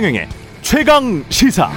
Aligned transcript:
최경영의 0.00 0.28
최강 0.62 1.24
시사. 1.28 1.70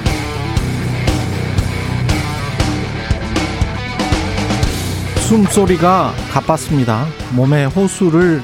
숨소리가 5.28 6.14
가빴습니다. 6.32 7.06
몸에 7.36 7.66
호수를 7.66 8.42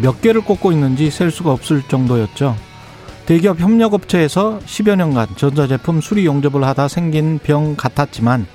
몇 0.00 0.22
개를 0.22 0.40
꽂고 0.40 0.72
있는지 0.72 1.10
셀 1.10 1.30
수가 1.30 1.52
없을 1.52 1.82
정도였죠. 1.82 2.56
대기업 3.26 3.60
협력업체에서 3.60 4.60
10여 4.60 4.96
년간 4.96 5.36
전자제품 5.36 6.00
수리 6.00 6.24
용접을 6.24 6.64
하다 6.64 6.88
생긴 6.88 7.38
병 7.38 7.76
같았지만 7.76 8.46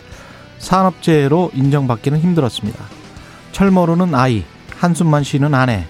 산업재해로 0.57 1.51
인정받기는 1.53 2.19
힘들었습니다. 2.19 2.85
철 3.51 3.69
모르는 3.69 4.15
아이, 4.15 4.43
한숨만 4.79 5.23
쉬는 5.23 5.53
아내, 5.53 5.85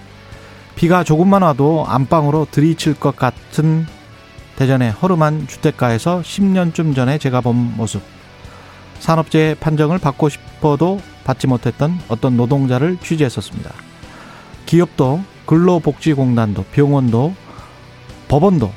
비가 0.74 1.02
조금만 1.02 1.40
와도 1.40 1.86
안방으로 1.88 2.48
들이칠 2.50 2.92
것 2.92 3.16
같은 3.16 3.86
대전의 4.60 4.90
허름한 4.90 5.46
주택가에서 5.48 6.20
10년쯤 6.20 6.94
전에 6.94 7.16
제가 7.16 7.40
본 7.40 7.56
모습. 7.78 8.02
산업재해 8.98 9.54
판정을 9.54 9.98
받고 9.98 10.28
싶어도 10.28 11.00
받지 11.24 11.46
못했던 11.46 11.98
어떤 12.08 12.36
노동자를 12.36 12.98
취재했었습니다. 12.98 13.72
기업도 14.66 15.22
근로복지공단도 15.46 16.64
병원도 16.72 17.34
법원도 18.28 18.70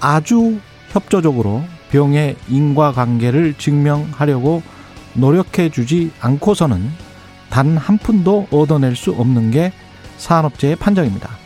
아주 0.00 0.58
협조적으로 0.88 1.62
병의 1.90 2.34
인과관계를 2.48 3.54
증명하려고 3.58 4.64
노력해 5.14 5.70
주지 5.70 6.10
않고서는 6.18 6.90
단 7.48 7.76
한 7.76 7.96
푼도 7.98 8.48
얻어낼 8.50 8.96
수 8.96 9.12
없는 9.12 9.52
게 9.52 9.72
산업재해 10.16 10.74
판정입니다. 10.74 11.37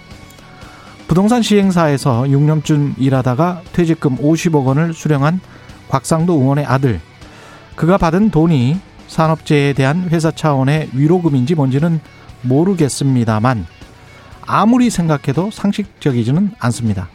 부동산 1.12 1.42
시행사에서 1.42 2.22
6년쯤 2.22 2.94
일하다가 2.96 3.60
퇴직금 3.74 4.16
50억 4.16 4.64
원을 4.64 4.94
수령한 4.94 5.40
곽상도 5.90 6.32
의원의 6.32 6.64
아들. 6.64 7.02
그가 7.76 7.98
받은 7.98 8.30
돈이 8.30 8.80
산업재해에 9.08 9.74
대한 9.74 10.08
회사 10.08 10.30
차원의 10.30 10.88
위로금인지 10.94 11.54
뭔지는 11.54 12.00
모르겠습니다만 12.40 13.66
아무리 14.46 14.88
생각해도 14.88 15.50
상식적이지는 15.50 16.52
않습니다. 16.58 17.10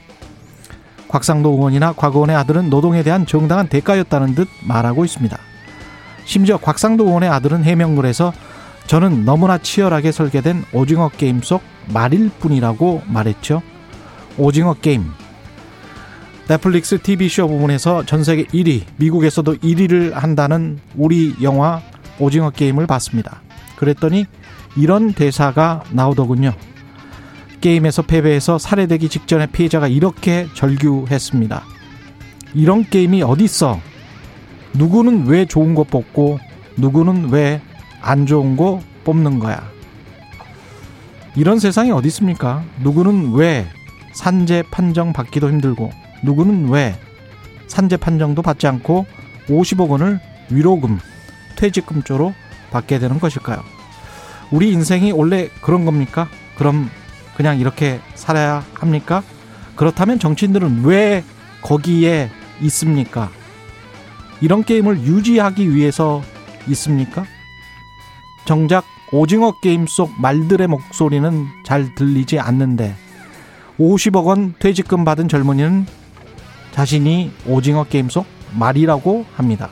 곽상도 1.07 1.53
의원이나 1.53 1.93
곽 1.93 2.13
의원의 2.13 2.35
아들은 2.35 2.69
노동에 2.69 3.01
대한 3.01 3.25
정당한 3.25 3.67
대가였다는 3.67 4.35
듯 4.35 4.47
말하고 4.61 5.05
있습니다. 5.05 5.35
심지어 6.23 6.57
곽상도 6.57 7.05
의원의 7.07 7.29
아들은 7.29 7.63
해명글에서 7.63 8.31
저는 8.85 9.25
너무나 9.25 9.57
치열하게 9.57 10.11
설계된 10.11 10.65
오징어 10.71 11.09
게임 11.09 11.41
속 11.41 11.63
말일 11.91 12.29
뿐이라고 12.37 13.01
말했죠. 13.07 13.63
오징어 14.37 14.73
게임. 14.73 15.05
넷플릭스 16.47 16.97
TV쇼 17.01 17.47
부분에서 17.47 18.05
전 18.05 18.23
세계 18.23 18.43
1위, 18.45 18.83
미국에서도 18.97 19.55
1위를 19.55 20.13
한다는 20.13 20.79
우리 20.95 21.35
영화 21.41 21.81
오징어 22.19 22.49
게임을 22.49 22.87
봤습니다. 22.87 23.41
그랬더니 23.75 24.25
이런 24.75 25.13
대사가 25.13 25.83
나오더군요. 25.91 26.53
게임에서 27.59 28.03
패배해서 28.03 28.57
살해되기 28.57 29.09
직전에 29.09 29.47
피해자가 29.47 29.87
이렇게 29.87 30.47
절규했습니다. 30.53 31.63
이런 32.53 32.83
게임이 32.89 33.23
어딨어? 33.23 33.81
누구는 34.73 35.25
왜 35.27 35.45
좋은 35.45 35.75
거 35.75 35.83
뽑고 35.83 36.39
누구는 36.77 37.29
왜 37.31 37.61
안 38.01 38.25
좋은 38.25 38.55
거 38.55 38.81
뽑는 39.03 39.39
거야? 39.39 39.69
이런 41.35 41.59
세상이 41.59 41.91
어디 41.91 42.07
있습니까? 42.07 42.63
누구는 42.81 43.33
왜 43.33 43.67
산재 44.17 44.63
판정 44.71 45.13
받기도 45.13 45.47
힘들고 45.47 45.91
누구는 46.23 46.69
왜 46.69 46.95
산재 47.67 47.97
판정도 47.97 48.41
받지 48.41 48.65
않고 48.65 49.05
50억 49.47 49.89
원을 49.89 50.19
위로금, 50.49 50.97
퇴직금 51.55 52.01
쪽으로 52.01 52.33
받게 52.71 52.97
되는 52.97 53.19
것일까요? 53.19 53.63
우리 54.49 54.71
인생이 54.71 55.11
원래 55.11 55.49
그런 55.61 55.85
겁니까? 55.85 56.27
그럼 56.57 56.89
그냥 57.35 57.59
이렇게 57.59 57.99
살아야 58.15 58.63
합니까? 58.73 59.21
그렇다면 59.75 60.17
정치인들은 60.17 60.83
왜 60.83 61.23
거기에 61.61 62.31
있습니까? 62.61 63.29
이런 64.41 64.63
게임을 64.63 65.01
유지하기 65.01 65.75
위해서 65.75 66.23
있습니까? 66.69 67.23
정작 68.45 68.83
오징어 69.11 69.59
게임 69.59 69.85
속 69.85 70.11
말들의 70.19 70.65
목소리는 70.67 71.45
잘 71.63 71.93
들리지 71.93 72.39
않는데 72.39 72.95
50억 73.79 74.25
원 74.25 74.55
퇴직금 74.59 75.05
받은 75.05 75.27
젊은이는 75.27 75.85
자신이 76.71 77.31
오징어 77.47 77.83
게임 77.83 78.09
속 78.09 78.25
말이라고 78.53 79.25
합니다. 79.35 79.69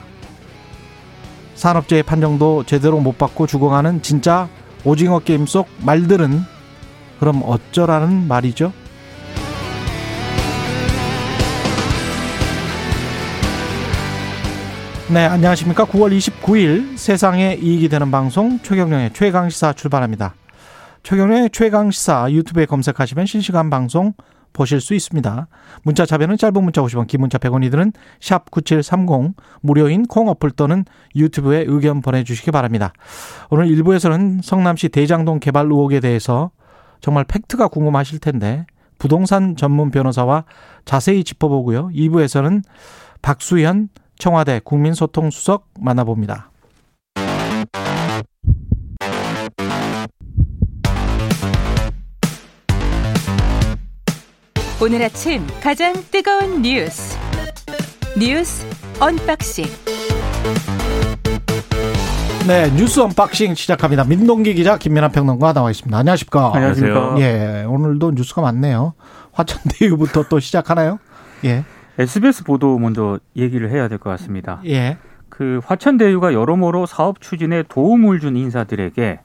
산업재해 1.54 2.02
판정도 2.02 2.64
제대로 2.64 3.00
못 3.00 3.18
받고 3.18 3.46
죽어가는 3.46 4.02
진짜 4.02 4.48
오징어 4.84 5.20
게임 5.20 5.46
속 5.46 5.68
말들은 5.84 6.40
그럼 7.18 7.42
어쩌라는 7.44 8.28
말이죠? 8.28 8.72
네, 15.08 15.24
안녕하십니까. 15.24 15.84
9월 15.84 16.16
29일 16.18 16.98
세상에 16.98 17.54
이익이 17.62 17.88
되는 17.88 18.10
방송 18.10 18.58
최경령의 18.60 19.12
최강시사 19.12 19.72
출발합니다. 19.74 20.34
최경령의 21.06 21.50
최강 21.52 21.92
시사 21.92 22.32
유튜브에 22.32 22.66
검색하시면 22.66 23.26
실시간 23.26 23.70
방송 23.70 24.12
보실 24.52 24.80
수 24.80 24.92
있습니다. 24.92 25.46
문자 25.84 26.04
자변은 26.04 26.36
짧은 26.36 26.64
문자 26.64 26.82
50원, 26.82 27.06
긴 27.06 27.20
문자 27.20 27.38
100원이 27.38 27.70
드는 27.70 27.92
샵 28.20 28.50
9730 28.50 29.36
무료인 29.60 30.06
콩 30.06 30.26
어플 30.26 30.50
또는 30.50 30.84
유튜브에 31.14 31.62
의견 31.68 32.00
보내주시기 32.00 32.50
바랍니다. 32.50 32.92
오늘 33.50 33.66
1부에서는 33.66 34.42
성남시 34.42 34.88
대장동 34.88 35.38
개발 35.38 35.66
의혹에 35.66 36.00
대해서 36.00 36.50
정말 37.00 37.22
팩트가 37.22 37.68
궁금하실 37.68 38.18
텐데 38.18 38.66
부동산 38.98 39.54
전문 39.54 39.92
변호사와 39.92 40.42
자세히 40.84 41.22
짚어보고요. 41.22 41.90
2부에서는 41.94 42.64
박수현 43.22 43.90
청와대 44.18 44.60
국민소통수석 44.64 45.68
만나봅니다. 45.78 46.50
오늘 54.82 55.02
아침 55.02 55.46
가장 55.62 55.94
뜨거운 56.10 56.62
뉴스 56.62 57.18
뉴스 58.18 58.66
unboxing 59.00 59.64
네, 62.46 62.70
뉴스 62.76 63.00
unboxing 63.00 63.54
시작합니다. 63.56 64.04
민동기 64.04 64.54
기자, 64.54 64.78
김민아 64.78 65.08
평론가 65.08 65.52
나와 65.52 65.68
있습니다. 65.72 65.98
안녕하십니까? 65.98 66.52
안녕하십니까? 66.54 67.16
예, 67.18 67.64
오늘도 67.66 68.12
뉴스가 68.12 68.40
많네요. 68.40 68.94
화천대유부터 69.32 70.28
또 70.28 70.38
시작하나요? 70.38 71.00
예, 71.44 71.64
SBS 71.98 72.44
보도 72.44 72.78
먼저 72.78 73.18
얘기를 73.36 73.68
해야 73.72 73.88
될 73.88 73.98
것 73.98 74.10
같습니다. 74.10 74.60
예, 74.64 74.96
그 75.28 75.60
화천대유가 75.66 76.34
여러모로 76.34 76.86
사업 76.86 77.20
추진에 77.20 77.64
도움을 77.68 78.20
준 78.20 78.36
인사들에게 78.36 79.18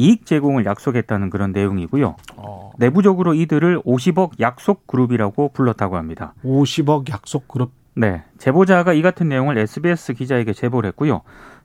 이익 0.00 0.24
제공을 0.24 0.64
약속했다는 0.64 1.28
그런 1.28 1.52
내용이고요. 1.52 2.16
어, 2.36 2.70
내부적으로 2.78 3.34
이들을 3.34 3.82
50억 3.82 4.40
약속 4.40 4.86
그룹이라고 4.86 5.50
불렀다고 5.52 5.96
합니다. 5.96 6.32
50억 6.42 7.10
약속 7.10 7.46
그룹. 7.46 7.72
네, 7.94 8.22
제보자가 8.38 8.94
이 8.94 9.02
같은 9.02 9.28
내용을 9.28 9.58
SBS 9.58 10.14
기자에게 10.14 10.54
제보를 10.54 10.88
했고요. 10.88 11.20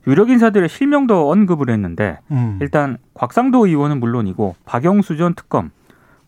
유력 0.08 0.30
인사들의 0.30 0.68
실명도 0.68 1.32
언급을 1.32 1.70
했는데 1.70 2.20
음, 2.30 2.60
일단 2.62 2.98
곽상도 3.14 3.68
의원은 3.68 4.02
물론이고 4.02 4.56
박영수 4.66 5.16
전 5.16 5.34
특검, 5.34 5.72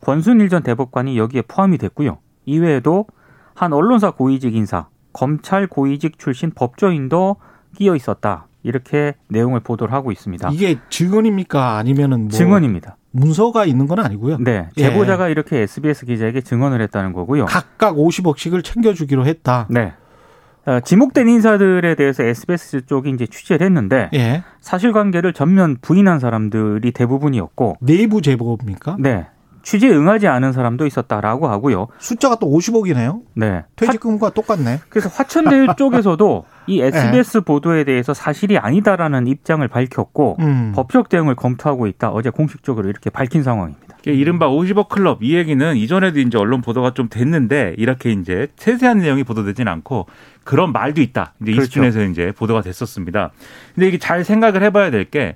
권순일 0.01 0.47
전 0.49 0.63
대법관이 0.63 1.17
여기에 1.17 1.43
포함이 1.47 1.77
됐고요. 1.77 2.19
이외에도 2.45 3.05
한 3.53 3.73
언론사 3.73 4.11
고위직 4.11 4.55
인사, 4.55 4.87
검찰 5.11 5.67
고위직 5.67 6.19
출신 6.19 6.51
법조인도 6.51 7.35
끼어 7.75 7.95
있었다. 7.95 8.46
이렇게 8.63 9.13
내용을 9.27 9.59
보도를 9.59 9.93
하고 9.93 10.11
있습니다. 10.11 10.49
이게 10.51 10.77
증언입니까? 10.89 11.77
아니면은 11.77 12.21
뭐 12.21 12.29
증언입니다. 12.29 12.97
문서가 13.11 13.65
있는 13.65 13.87
건 13.87 13.99
아니고요. 13.99 14.37
네, 14.39 14.67
예. 14.77 14.81
제보자가 14.81 15.29
이렇게 15.29 15.61
SBS 15.61 16.05
기자에게 16.05 16.41
증언을 16.41 16.81
했다는 16.81 17.13
거고요. 17.13 17.45
각각 17.45 17.95
50억씩을 17.95 18.63
챙겨주기로 18.63 19.25
했다. 19.25 19.67
네. 19.69 19.93
어, 20.65 20.81
지목된 20.81 21.29
인사들에 21.29 21.95
대해서 21.95 22.23
SBS 22.23 22.85
쪽이 22.85 23.09
이제 23.11 23.25
취재를 23.25 23.65
했는데 23.65 24.09
예, 24.13 24.43
사실관계를 24.59 25.31
전면 25.31 25.77
부인한 25.81 26.19
사람들이 26.19 26.91
대부분이었고, 26.91 27.77
내부 27.79 28.21
제보입니까? 28.21 28.97
네 28.99 29.27
취재에 29.67 29.91
응하지 29.91 30.27
않은 30.27 30.53
사람도 30.53 30.85
있었다라고 30.85 31.49
하고요. 31.49 31.87
숫자가 31.99 32.37
또 32.39 32.47
50억이네요. 32.47 33.19
네, 33.33 33.65
퇴직금과 33.75 34.29
똑같네. 34.29 34.79
그래서 34.87 35.09
화천대유 35.09 35.67
쪽에서도 35.77 36.45
이 36.67 36.81
SBS 36.81 37.41
보도에 37.41 37.83
대해서 37.83 38.13
사실이 38.13 38.57
아니다라는 38.57 39.27
입장을 39.27 39.67
밝혔고 39.67 40.37
음. 40.39 40.71
법적 40.73 41.09
대응을 41.09 41.35
검토하고 41.35 41.87
있다. 41.87 42.11
어제 42.11 42.29
공식적으로 42.29 42.87
이렇게 42.87 43.09
밝힌 43.09 43.43
상황입니다. 43.43 43.97
이른바 44.05 44.47
50억 44.47 44.87
클럽 44.87 45.21
이 45.21 45.35
얘기는 45.35 45.75
이전에도 45.75 46.21
이제 46.21 46.37
언론 46.37 46.61
보도가 46.61 46.93
좀 46.93 47.09
됐는데 47.09 47.75
이렇게 47.77 48.13
이제 48.13 48.47
세세한 48.55 48.99
내용이 48.99 49.25
보도되진 49.25 49.67
않고 49.67 50.05
그런 50.45 50.71
말도 50.71 51.01
있다. 51.01 51.33
이제 51.41 51.51
그렇죠. 51.51 51.63
이 51.63 51.65
수준에서 51.65 52.03
이제 52.05 52.31
보도가 52.37 52.61
됐었습니다. 52.61 53.31
근데 53.75 53.89
이게 53.89 53.97
잘 53.97 54.23
생각을 54.23 54.63
해봐야 54.63 54.91
될 54.91 55.03
게 55.03 55.35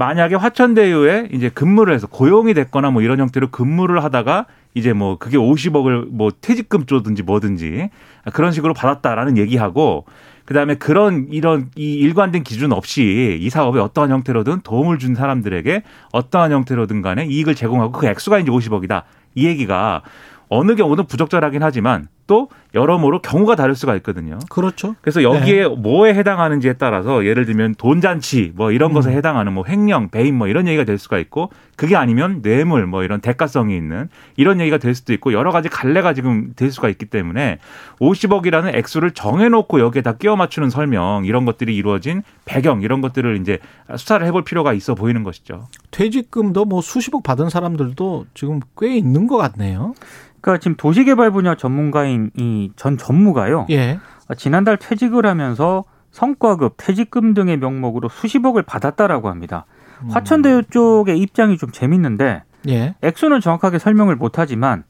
만약에 0.00 0.34
화천대유에 0.34 1.28
이제 1.30 1.50
근무를 1.50 1.92
해서 1.92 2.06
고용이 2.06 2.54
됐거나 2.54 2.90
뭐 2.90 3.02
이런 3.02 3.20
형태로 3.20 3.50
근무를 3.50 4.02
하다가 4.02 4.46
이제 4.72 4.94
뭐 4.94 5.18
그게 5.18 5.36
50억을 5.36 6.06
뭐 6.10 6.30
퇴직금 6.40 6.86
쪼든지 6.86 7.22
뭐든지 7.22 7.90
그런 8.32 8.50
식으로 8.50 8.72
받았다라는 8.72 9.36
얘기하고 9.36 10.06
그다음에 10.46 10.76
그런 10.76 11.26
이런 11.30 11.68
이 11.76 11.92
일관된 11.96 12.44
기준 12.44 12.72
없이 12.72 13.36
이 13.38 13.50
사업에 13.50 13.78
어떠한 13.78 14.10
형태로든 14.10 14.62
도움을 14.62 14.98
준 14.98 15.14
사람들에게 15.14 15.82
어떠한 16.12 16.50
형태로든 16.50 17.02
간에 17.02 17.26
이익을 17.26 17.54
제공하고 17.54 17.92
그 17.92 18.06
액수가 18.06 18.38
이제 18.38 18.50
50억이다. 18.50 19.02
이 19.34 19.44
얘기가 19.44 20.00
어느 20.48 20.76
경우는 20.76 21.08
부적절하긴 21.08 21.62
하지만 21.62 22.08
또 22.30 22.48
여러모로 22.76 23.22
경우가 23.22 23.56
다를 23.56 23.74
수가 23.74 23.96
있거든요. 23.96 24.38
그렇죠. 24.48 24.94
그래서 25.00 25.24
여기에 25.24 25.66
뭐에 25.66 26.14
해당하는지에 26.14 26.74
따라서 26.74 27.26
예를 27.26 27.44
들면 27.44 27.74
돈 27.74 28.00
잔치 28.00 28.52
뭐 28.54 28.70
이런 28.70 28.92
것에 28.92 29.10
해당하는 29.10 29.52
뭐 29.52 29.64
횡령, 29.66 30.10
배임 30.10 30.36
뭐 30.36 30.46
이런 30.46 30.68
얘기가 30.68 30.84
될 30.84 30.96
수가 30.96 31.18
있고 31.18 31.50
그게 31.74 31.96
아니면 31.96 32.40
뇌물 32.40 32.86
뭐 32.86 33.02
이런 33.02 33.20
대가성이 33.20 33.76
있는 33.76 34.08
이런 34.36 34.60
얘기가 34.60 34.78
될 34.78 34.94
수도 34.94 35.12
있고 35.12 35.32
여러 35.32 35.50
가지 35.50 35.68
갈래가 35.68 36.14
지금 36.14 36.52
될 36.54 36.70
수가 36.70 36.88
있기 36.88 37.06
때문에 37.06 37.58
50억이라는 38.00 38.76
액수를 38.76 39.10
정해놓고 39.10 39.80
여기에 39.80 40.02
다 40.02 40.12
끼워 40.12 40.36
맞추는 40.36 40.70
설명 40.70 41.24
이런 41.24 41.44
것들이 41.44 41.74
이루어진 41.74 42.22
배경 42.44 42.82
이런 42.82 43.00
것들을 43.00 43.40
이제 43.40 43.58
수사를 43.96 44.24
해볼 44.24 44.44
필요가 44.44 44.72
있어 44.72 44.94
보이는 44.94 45.24
것이죠. 45.24 45.66
퇴직금도 45.90 46.64
뭐 46.64 46.80
수십억 46.80 47.24
받은 47.24 47.50
사람들도 47.50 48.26
지금 48.34 48.60
꽤 48.78 48.96
있는 48.96 49.26
것 49.26 49.36
같네요. 49.36 49.94
그러니까 50.40 50.60
지금 50.60 50.76
도시개발 50.76 51.30
분야 51.30 51.54
전문가인 51.54 52.19
이 52.36 52.70
전 52.76 52.96
전무가요. 52.98 53.66
예. 53.70 53.98
지난달 54.36 54.76
퇴직을 54.76 55.26
하면서 55.26 55.84
성과급, 56.10 56.74
퇴직금 56.76 57.34
등의 57.34 57.56
명목으로 57.58 58.08
수십억을 58.08 58.62
받았다라고 58.62 59.28
합니다. 59.28 59.66
화천대유 60.10 60.64
쪽의 60.70 61.18
입장이 61.18 61.56
좀 61.58 61.70
재밌는데 61.70 62.42
예. 62.68 62.94
액수는 63.02 63.40
정확하게 63.40 63.78
설명을 63.78 64.16
못하지만 64.16 64.84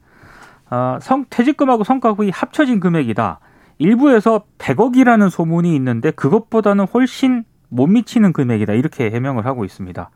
어, 0.71 0.99
성 1.00 1.25
퇴직금하고 1.31 1.85
성과급이 1.85 2.31
합쳐진 2.31 2.81
금액이다. 2.81 3.41
일부에서 3.79 4.44
100억이라는 4.59 5.31
소문이 5.31 5.75
있는데 5.76 6.11
그것보다는 6.11 6.87
훨씬 6.93 7.44
못 7.69 7.87
미치는 7.87 8.33
금액이다. 8.33 8.75
이렇게 8.75 9.11
해명을 9.11 9.47
하고 9.47 9.65
있습니다. 9.65 10.11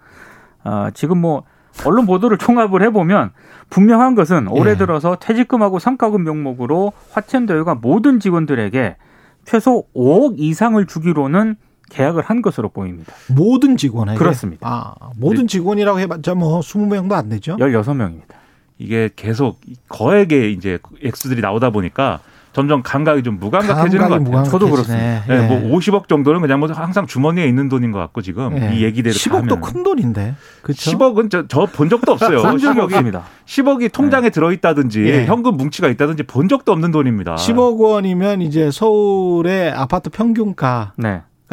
어, 0.64 0.88
지금 0.94 1.18
뭐 1.18 1.44
언론 1.84 2.06
보도를 2.06 2.38
총합을 2.38 2.82
해보면 2.82 3.32
분명한 3.70 4.14
것은 4.14 4.48
올해 4.48 4.72
예. 4.72 4.76
들어서 4.76 5.16
퇴직금하고 5.16 5.78
성과급 5.78 6.20
명목으로 6.20 6.92
화천대유가 7.12 7.76
모든 7.76 8.20
직원들에게 8.20 8.96
최소 9.44 9.84
5억 9.94 10.34
이상을 10.38 10.84
주기로는 10.86 11.56
계약을 11.90 12.22
한 12.22 12.42
것으로 12.42 12.70
보입니다. 12.70 13.12
모든 13.28 13.76
직원에게 13.76 14.18
그렇습니다. 14.18 14.66
아, 14.66 15.10
모든 15.16 15.46
직원이라고 15.46 16.00
해봤자 16.00 16.34
뭐 16.34 16.60
20명도 16.60 17.12
안 17.12 17.28
되죠. 17.28 17.56
16명입니다. 17.56 18.34
이게 18.78 19.10
계속 19.14 19.60
거액의 19.88 20.52
이제 20.52 20.78
액수들이 21.02 21.40
나오다 21.40 21.70
보니까 21.70 22.20
점점 22.54 22.82
감각이 22.82 23.22
좀 23.24 23.38
무감각해지는 23.38 24.08
것 24.08 24.24
같아요. 24.24 24.44
저도 24.44 24.68
무감각해지네. 24.68 25.22
네, 25.26 25.34
예. 25.34 25.46
뭐 25.46 25.76
50억 25.76 26.08
정도는 26.08 26.40
그냥 26.40 26.60
뭐 26.60 26.70
항상 26.72 27.06
주머니에 27.06 27.46
있는 27.46 27.68
돈인 27.68 27.90
것 27.90 27.98
같고 27.98 28.22
지금 28.22 28.56
예. 28.56 28.74
이 28.74 28.84
얘기대로 28.84 29.12
10억도 29.12 29.60
큰 29.60 29.82
돈인데. 29.82 30.36
그렇죠? 30.62 30.90
10억은 30.92 31.30
저저본 31.30 31.88
적도 31.88 32.12
없어요. 32.12 32.42
본 32.42 32.58
적이 32.58 32.78
10억이, 32.78 32.84
없습니다. 32.84 33.24
10억이 33.44 33.92
통장에 33.92 34.30
들어 34.30 34.52
있다든지 34.52 35.04
예. 35.04 35.26
현금 35.26 35.56
뭉치가 35.56 35.88
있다든지 35.88 36.22
본 36.22 36.48
적도 36.48 36.70
없는 36.72 36.92
돈입니다. 36.92 37.34
10억 37.34 37.78
원이면 37.80 38.40
이제 38.40 38.70
서울의 38.70 39.72
아파트 39.72 40.08
평균가 40.10 40.92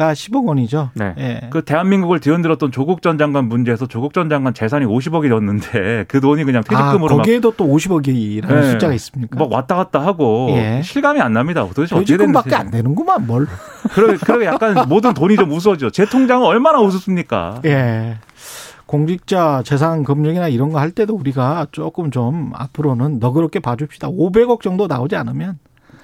가 0.02 0.14
네. 0.14 0.30
10억 0.30 0.46
원이죠. 0.46 0.90
네. 0.94 1.14
예. 1.18 1.40
그 1.50 1.64
대한민국을 1.64 2.20
뒤흔들었던 2.20 2.72
조국 2.72 3.02
전 3.02 3.18
장관 3.18 3.46
문제에서 3.46 3.86
조국 3.86 4.12
전 4.14 4.28
장관 4.28 4.52
재산이 4.54 4.84
50억이었는데 4.86 6.06
그 6.08 6.20
돈이 6.20 6.44
그냥 6.44 6.62
아, 6.66 6.68
퇴직금으로 6.68 7.16
막, 7.16 7.22
거기에도 7.22 7.52
또 7.56 7.66
50억이라는 7.66 8.48
네. 8.48 8.70
숫자가 8.70 8.92
있습니까? 8.94 9.38
막 9.38 9.50
왔다 9.52 9.76
갔다 9.76 10.00
하고 10.04 10.48
예. 10.50 10.80
실감이 10.82 11.20
안 11.20 11.32
납니다. 11.32 11.66
도대체 11.66 11.94
어떻게 11.94 12.12
퇴직금밖에 12.14 12.50
됐는지. 12.50 12.54
안 12.66 12.70
되는구만 12.70 13.26
뭘. 13.26 13.46
그러게, 13.94 14.16
그러게 14.16 14.46
약간 14.46 14.88
모든 14.88 15.14
돈이 15.14 15.36
좀 15.36 15.50
우스워져. 15.52 15.90
제 15.90 16.04
통장은 16.04 16.46
얼마나 16.46 16.80
우습습니까? 16.80 17.60
예. 17.64 18.16
공직자 18.86 19.62
재산 19.64 20.02
검증이나 20.04 20.48
이런 20.48 20.70
거 20.70 20.78
할 20.78 20.90
때도 20.90 21.14
우리가 21.14 21.68
조금 21.72 22.10
좀 22.10 22.50
앞으로는 22.54 23.20
너그럽게 23.20 23.60
봐줍시다. 23.60 24.08
500억 24.08 24.60
정도 24.60 24.86
나오지 24.86 25.16
않으면 25.16 25.58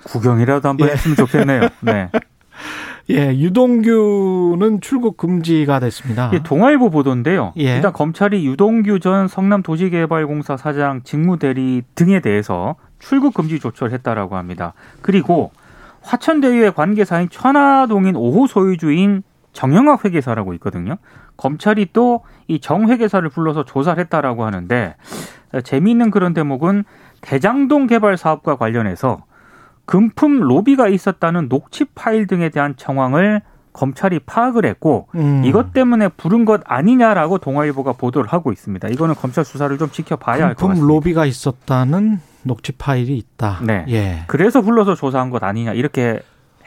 구경이라도 0.04 0.68
한번 0.68 0.88
예. 0.88 0.92
했으면 0.92 1.16
좋겠네요. 1.16 1.68
네. 1.80 2.08
예 3.10 3.34
유동규는 3.34 4.80
출국 4.82 5.16
금지가 5.16 5.80
됐습니다. 5.80 6.28
이게 6.28 6.42
동아일보 6.42 6.90
보도인데요. 6.90 7.52
예. 7.56 7.76
일단 7.76 7.92
검찰이 7.92 8.44
유동규 8.46 9.00
전 9.00 9.28
성남도시개발공사 9.28 10.56
사장 10.58 11.02
직무대리 11.02 11.82
등에 11.94 12.20
대해서 12.20 12.76
출국 12.98 13.32
금지 13.34 13.58
조처를 13.60 13.92
했다라고 13.94 14.36
합니다. 14.36 14.74
그리고 15.00 15.52
화천대유의 16.02 16.74
관계사인 16.74 17.28
천화동인 17.30 18.14
5호 18.14 18.46
소유주인 18.46 19.22
정영학 19.52 20.04
회계사라고 20.04 20.52
있거든요. 20.54 20.96
검찰이 21.36 21.88
또 21.92 22.22
이 22.50 22.58
정 22.60 22.88
회계사를 22.88 23.28
불러서 23.28 23.64
조사를 23.66 24.02
했다라고 24.04 24.44
하는데 24.44 24.96
재미있는 25.64 26.10
그런 26.10 26.32
대목은 26.32 26.84
대장동 27.20 27.86
개발 27.86 28.16
사업과 28.16 28.56
관련해서 28.56 29.18
금품 29.88 30.40
로비가 30.40 30.88
있었다는 30.88 31.48
녹취 31.48 31.86
파일 31.86 32.26
등에 32.26 32.50
대한 32.50 32.74
정황을 32.76 33.40
검찰이 33.72 34.18
파악을 34.18 34.66
했고 34.66 35.08
음. 35.14 35.42
이것 35.46 35.72
때문에 35.72 36.08
부른 36.08 36.44
것 36.44 36.60
아니냐라고 36.66 37.38
동아일보가 37.38 37.94
보도를 37.94 38.30
하고 38.30 38.52
있습니다. 38.52 38.86
이거는 38.88 39.14
검찰 39.14 39.46
수사를 39.46 39.78
좀 39.78 39.90
지켜봐야 39.90 40.44
할것 40.44 40.56
금품 40.56 40.68
같습니다. 40.68 40.92
로비가 40.92 41.24
있었다는 41.24 42.20
녹취 42.42 42.72
파일이 42.72 43.16
있다. 43.16 43.60
네. 43.62 43.86
예. 43.88 44.24
그래서 44.26 44.60
불러서 44.60 44.94
조사한 44.94 45.30
것 45.30 45.42
아니냐 45.42 45.72
이렇게 45.72 46.20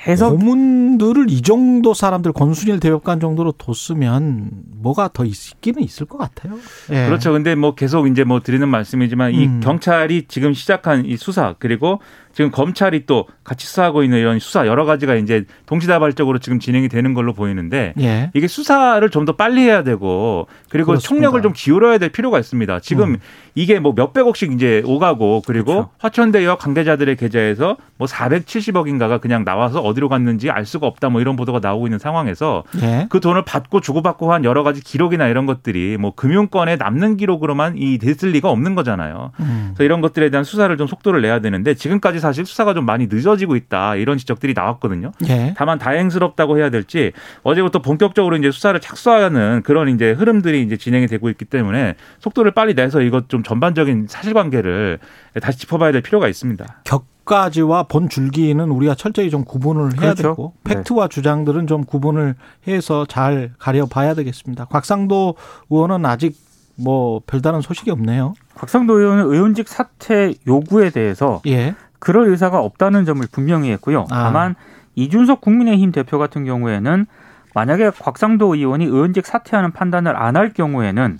해서 0.08 0.32
고문들을 0.32 1.30
이 1.30 1.44
정도 1.44 1.94
사람들 1.94 2.34
권순일 2.34 2.80
대법관 2.80 3.20
정도로 3.20 3.52
뒀으면 3.52 4.50
뭐가 4.78 5.12
더 5.14 5.26
있기는 5.26 5.84
있을 5.84 6.08
것 6.08 6.18
같아요. 6.18 6.58
예. 6.90 7.06
그렇죠. 7.06 7.34
근데 7.34 7.54
뭐 7.54 7.76
계속 7.76 8.08
이제 8.08 8.24
뭐 8.24 8.40
드리는 8.40 8.68
말씀이지만 8.68 9.34
이 9.34 9.46
음. 9.46 9.60
경찰이 9.62 10.26
지금 10.28 10.54
시작한 10.54 11.06
이 11.06 11.18
수사 11.18 11.54
그리고 11.60 12.00
지금 12.34 12.52
검찰이 12.52 13.06
또 13.06 13.28
같이 13.44 13.66
수사하고 13.66 14.04
있는 14.04 14.18
이런 14.20 14.40
수사 14.40 14.68
여러 14.68 14.86
가지가 14.86 15.16
이제 15.16 15.46
동시다발적으로 15.66 16.40
지금 16.40 16.60
진행이 16.60 16.90
되는 16.90 17.14
걸로 17.14 17.34
보이는데 17.34 17.94
예. 18.00 18.32
이게 18.34 18.48
수사를 18.48 19.10
좀 19.10 19.22
더 19.22 19.34
빨리 19.34 19.62
해야 19.62 19.84
되고 19.84 20.48
그리고 20.70 20.88
그렇습니다. 20.88 21.08
총력을 21.08 21.42
좀 21.44 21.54
기울여야 21.56 22.00
될 22.00 22.10
필요가 22.10 22.40
있습니다. 22.40 22.80
지금 22.80 23.10
음. 23.12 23.18
이게 23.54 23.80
뭐 23.80 23.94
몇백억씩 23.96 24.54
이제 24.54 24.82
오가고 24.86 25.44
그리고 25.46 25.66
그렇죠. 25.74 25.90
화천대유와 26.00 26.56
관계자들의 26.56 27.18
계좌에서 27.18 27.78
뭐 27.98 28.08
470억인가가 28.08 29.20
그냥 29.20 29.44
나와서 29.44 29.82
어디로 29.82 30.10
갔는지 30.10 30.50
알 30.50 30.66
수가 30.66 30.88
없다 30.88 31.10
뭐 31.10 31.22
이런 31.22 31.36
보도가 31.36 31.60
나오고 31.62 31.88
있는 31.88 32.00
상황에서 32.00 32.64
예. 32.82 33.08
그 33.10 33.20
돈을 33.20 33.44
받고 33.44 33.82
주고받고 33.82 34.32
한 34.34 34.44
여러 34.46 34.64
가지 34.64 34.82
기록이나 34.82 35.28
이런 35.28 35.46
것들이 35.46 35.98
뭐 35.98 36.16
금융권에 36.16 36.78
남는 36.78 37.18
기록으로만 37.18 37.78
이 37.78 37.98
됐을 37.98 38.30
리가 38.32 38.50
없는 38.50 38.74
거잖아요. 38.76 39.32
음. 39.40 39.72
그래서 39.76 39.84
이런 39.84 40.02
것들에 40.02 40.30
대한 40.30 40.44
수사를 40.44 40.76
좀 40.78 40.88
속도를 40.88 41.22
내야 41.22 41.40
되는데 41.40 41.74
지금까지 41.76 42.20
사실 42.22 42.46
수사가 42.46 42.74
좀 42.74 42.86
많이 42.86 43.08
늦어지고 43.08 43.58
있다 43.58 43.96
이런 43.96 44.18
지적들이 44.18 44.54
나왔거든요. 44.54 45.12
예. 45.28 45.54
다만 45.58 45.78
다행스럽다고 45.78 46.58
해야 46.58 46.70
될지 46.70 47.12
어제부터 47.44 47.82
본격적으로 47.82 48.38
이제 48.38 48.52
수사를 48.52 48.80
착수하는 48.80 49.62
그런 49.64 49.90
이제 49.90 50.12
흐름들이 50.12 50.62
이제 50.62 50.78
진행이 50.78 51.08
되고 51.08 51.30
있기 51.30 51.46
때문에 51.46 51.96
속도를 52.20 52.52
빨리 52.52 52.74
내서 52.74 53.02
이것 53.02 53.28
좀 53.28 53.44
전반적인 53.44 54.08
사실관계를 54.08 55.00
다시 55.42 55.60
짚어봐야 55.60 55.92
될 55.92 56.02
필요가 56.02 56.28
있습니다. 56.28 56.82
격가지와 56.86 57.84
본 57.84 58.10
줄기는 58.10 58.70
우리가 58.70 58.96
철저히 58.96 59.30
좀 59.30 59.44
구분을 59.44 59.94
해야 60.02 60.14
그렇죠. 60.14 60.22
되고 60.22 60.54
팩트와 60.64 61.08
주장들은 61.08 61.68
좀 61.68 61.84
구분을 61.84 62.36
해서 62.68 63.06
잘 63.06 63.52
가려봐야 63.60 64.14
되겠습니다. 64.14 64.66
곽상도 64.66 65.36
의원은 65.70 66.06
아직 66.06 66.36
뭐 66.76 67.22
별다른 67.26 67.62
소식이 67.62 67.92
없네요. 67.92 68.34
곽상도 68.56 68.98
의원은 69.00 69.26
의원직 69.26 69.68
사퇴 69.68 70.34
요구에 70.48 70.90
대해서 70.90 71.42
예. 71.48 71.76
그럴 72.02 72.28
의사가 72.28 72.60
없다는 72.60 73.06
점을 73.06 73.26
분명히 73.32 73.72
했고요. 73.72 74.08
아. 74.12 74.24
다만 74.24 74.56
이준석 74.96 75.40
국민의힘 75.40 75.94
대표 75.94 76.18
같은 76.20 76.44
경우에는 76.44 77.06
만약에 77.54 77.92
곽상도 77.92 78.56
의원이 78.56 78.86
의원직 78.86 79.26
사퇴하는 79.26 79.72
판단을 79.72 80.18
안 80.18 80.36
할 80.36 80.52
경우에는 80.54 81.18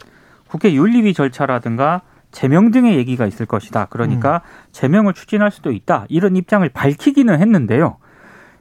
국회 0.50 0.74
윤리위 0.74 1.14
절차라든가 1.14 2.02
제명 2.32 2.72
등의 2.72 2.96
얘기가 2.98 3.26
있을 3.28 3.46
것이다. 3.46 3.88
그러니까 3.90 4.42
제명을 4.72 5.14
추진할 5.14 5.52
수도 5.52 5.72
있다. 5.72 6.06
이런 6.10 6.36
입장을 6.36 6.68
밝히기는 6.68 7.40
했는데요. 7.40 7.98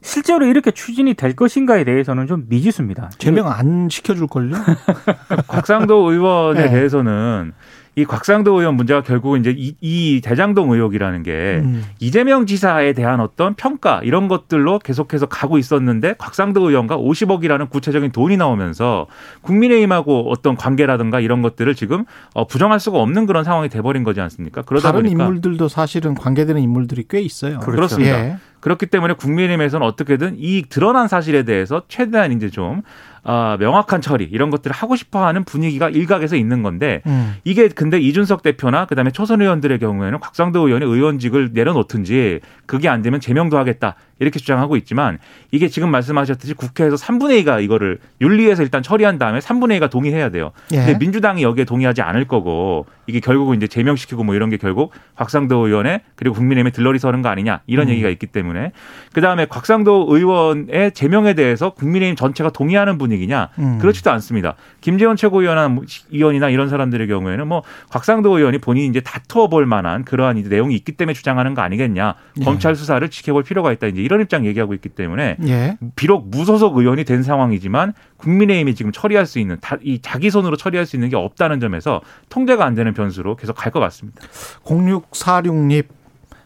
실제로 0.03 0.47
이렇게 0.47 0.71
추진이 0.71 1.15
될 1.15 1.35
것인가에 1.37 1.85
대해서는 1.85 2.27
좀 2.27 2.47
미지수입니다. 2.49 3.11
제명 3.19 3.49
안 3.51 3.89
시켜줄 3.89 4.27
걸요? 4.29 4.57
곽상도 5.47 6.11
의원에 6.11 6.65
네. 6.65 6.71
대해서는 6.71 7.53
이 7.97 8.05
곽상도 8.05 8.59
의원 8.59 8.77
문제가 8.77 9.03
결국은 9.03 9.41
이제 9.41 9.55
이, 9.57 9.75
이 9.81 10.21
대장동 10.23 10.73
의혹이라는 10.73 11.23
게 11.23 11.61
음. 11.63 11.85
이재명 11.99 12.47
지사에 12.47 12.93
대한 12.93 13.21
어떤 13.21 13.55
평가 13.55 14.01
이런 14.05 14.29
것들로 14.29 14.79
계속해서 14.79 15.27
가고 15.27 15.59
있었는데 15.59 16.15
곽상도 16.19 16.69
의원과 16.69 16.97
50억이라는 16.97 17.69
구체적인 17.69 18.13
돈이 18.13 18.37
나오면서 18.37 19.07
국민의힘하고 19.43 20.31
어떤 20.31 20.57
관계라든가 20.57 21.21
이런 21.21 21.43
것들을 21.43 21.75
지금 21.75 22.05
어, 22.33 22.47
부정할 22.47 22.79
수가 22.79 22.99
없는 22.99 23.27
그런 23.27 23.43
상황이 23.45 23.69
돼버린 23.69 24.05
거지 24.05 24.21
않습니까? 24.21 24.63
그러다 24.63 24.93
다른 24.93 25.03
보니까 25.03 25.25
인물들도 25.25 25.69
사실은 25.69 26.15
관계되는 26.15 26.63
인물들이 26.63 27.05
꽤 27.09 27.21
있어요. 27.21 27.59
그렇죠. 27.59 27.77
그렇습니다. 27.77 28.25
예. 28.25 28.37
그렇기 28.61 28.87
때문에 28.87 29.15
국민의힘에서는 29.15 29.87
어떻게든 29.87 30.37
이 30.39 30.63
드러난 30.69 31.09
사실에 31.09 31.43
대해서 31.43 31.83
최대한 31.89 32.33
이제 32.33 32.51
좀 32.51 32.83
아, 33.23 33.57
명확한 33.61 34.01
처리 34.01 34.25
이런 34.25 34.51
것들을 34.51 34.75
하고 34.75 34.97
싶어하는 34.97 35.45
분위기가 35.45 35.89
일각에서 35.89 36.37
있는 36.37 36.63
건데 36.63 37.03
음. 37.07 37.37
이게 37.45 37.69
근데 37.69 37.99
이준석 38.01 38.43
대표나 38.43 38.87
그다음에 38.87 39.11
초선 39.11 39.43
의원들의 39.43 39.79
경우에는 39.79 40.21
곽상도 40.21 40.67
의원이 40.67 40.85
의원직을 40.85 41.51
내려놓든지 41.53 42.41
그게 42.67 42.89
안 42.89 43.03
되면 43.03 43.21
제명도 43.21 43.59
하겠다 43.59 43.97
이렇게 44.21 44.39
주장하고 44.39 44.77
있지만 44.77 45.19
이게 45.51 45.69
지금 45.69 45.91
말씀하셨듯이 45.91 46.55
국회에서 46.55 46.95
3분의 46.97 47.45
2가 47.45 47.65
이거를 47.65 47.99
윤리에서 48.21 48.63
일단 48.63 48.83
처리한 48.83 49.19
다음에 49.19 49.41
3분의 49.41 49.81
2가 49.81 49.91
동의해야 49.91 50.29
돼요. 50.29 50.53
예. 50.73 50.77
근데 50.77 50.99
민주당이 50.99 51.43
여기에 51.43 51.65
동의하지 51.65 52.03
않을 52.03 52.27
거고 52.27 52.87
이게 53.07 53.19
결국은 53.19 53.57
이제 53.57 53.67
제명시키고 53.67 54.23
뭐 54.23 54.35
이런 54.35 54.51
게 54.51 54.57
결국 54.57 54.93
곽상도 55.17 55.67
의원의 55.67 56.03
그리고 56.15 56.37
국민의힘에 56.37 56.71
들러리 56.71 56.99
서는 56.99 57.23
거 57.23 57.29
아니냐 57.29 57.61
이런 57.67 57.89
음. 57.89 57.93
얘기가 57.93 58.09
있기 58.11 58.27
때문에 58.27 58.73
그다음에 59.13 59.47
곽상도 59.47 60.07
의원의 60.11 60.93
제명에 60.93 61.35
대해서 61.35 61.71
국민의힘 61.71 62.15
전체가 62.15 62.51
동의하는 62.51 62.99
분위기냐 62.99 63.49
음. 63.59 63.79
그렇지도 63.79 64.11
않습니다. 64.13 64.55
김재원 64.81 65.17
최고위원이나 65.17 66.51
이런 66.51 66.69
사람들의 66.69 67.09
경우에는 67.09 67.49
뭐 67.49 67.63
곽상도 67.91 68.37
의원이 68.37 68.59
본인이 68.59 68.87
이제 68.87 69.01
다투어 69.01 69.49
볼 69.49 69.67
만한 69.67 70.05
그러한 70.05 70.37
이제 70.37 70.49
내용이 70.49 70.75
있기 70.77 70.93
때문에 70.93 71.15
주장하는 71.15 71.55
거 71.55 71.63
아니겠냐. 71.63 72.15
예. 72.39 72.45
검찰 72.45 72.77
수사를 72.77 73.09
지켜볼 73.09 73.43
필요가 73.45 73.73
있다. 73.73 73.87
이제 73.89 74.03
이런 74.11 74.21
입장 74.23 74.45
얘기하고 74.45 74.75
있기 74.75 74.89
때문에 74.89 75.37
예. 75.47 75.79
비록 75.95 76.29
무소속 76.31 76.77
의원이 76.77 77.05
된 77.05 77.23
상황이지만 77.23 77.95
국민의힘이 78.17 78.75
지금 78.75 78.91
처리할 78.91 79.25
수 79.25 79.39
있는 79.39 79.57
다- 79.61 79.79
이 79.85 80.01
자기 80.03 80.31
손으로 80.31 80.57
처리할 80.57 80.85
수 80.85 80.97
있는 80.97 81.09
게 81.11 81.17
없다는 81.17 81.61
점에서 81.61 82.01
통제가 82.29 82.65
안 82.65 82.75
되는 82.75 82.93
변수로 82.93 83.37
계속 83.37 83.55
갈 83.55 83.71
것 83.71 83.79
같습니다. 83.79 84.21
0646님, 84.65 85.85